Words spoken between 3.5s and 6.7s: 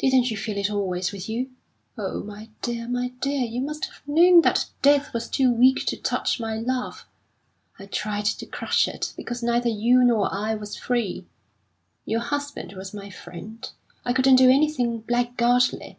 must have known that death was too weak to touch my